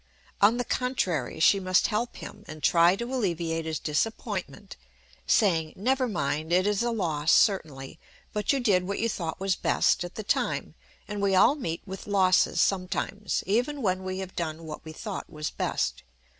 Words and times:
On 0.41 0.57
the 0.57 0.65
contrary, 0.65 1.39
she 1.39 1.59
must 1.59 1.85
help 1.85 2.15
him, 2.15 2.43
and 2.47 2.63
try 2.63 2.95
to 2.95 3.13
alleviate 3.13 3.65
his 3.65 3.77
disappointment, 3.79 4.75
saying, 5.27 5.73
"Never 5.75 6.07
mind. 6.07 6.51
It 6.51 6.65
is 6.65 6.81
a 6.81 6.89
loss, 6.89 7.31
certainly. 7.31 7.99
But 8.33 8.51
you 8.51 8.59
did 8.59 8.87
what 8.87 8.97
you 8.97 9.07
thought 9.07 9.39
was 9.39 9.55
best 9.55 10.03
at 10.03 10.15
the 10.15 10.23
time, 10.23 10.73
and 11.07 11.21
we 11.21 11.35
all 11.35 11.53
meet 11.53 11.83
with 11.85 12.07
losses 12.07 12.59
sometimes, 12.59 13.43
even 13.45 13.83
when 13.83 14.03
we 14.03 14.17
have 14.17 14.35
done 14.35 14.63
what 14.65 14.83
we 14.83 14.91
thought 14.91 15.29
was 15.29 15.51
best. 15.51 16.01